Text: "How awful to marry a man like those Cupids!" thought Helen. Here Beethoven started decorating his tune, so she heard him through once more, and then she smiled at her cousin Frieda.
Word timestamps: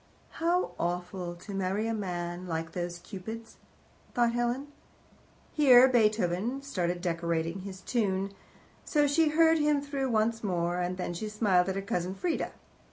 "How 0.39 0.71
awful 0.79 1.35
to 1.35 1.53
marry 1.53 1.85
a 1.85 1.93
man 1.93 2.47
like 2.47 2.71
those 2.71 2.97
Cupids!" 2.97 3.57
thought 4.15 4.33
Helen. 4.33 4.69
Here 5.53 5.87
Beethoven 5.87 6.63
started 6.63 7.03
decorating 7.03 7.59
his 7.59 7.81
tune, 7.81 8.31
so 8.83 9.05
she 9.05 9.29
heard 9.29 9.59
him 9.59 9.79
through 9.79 10.09
once 10.09 10.43
more, 10.43 10.79
and 10.79 10.97
then 10.97 11.13
she 11.13 11.29
smiled 11.29 11.69
at 11.69 11.75
her 11.75 11.83
cousin 11.83 12.15
Frieda. 12.15 12.51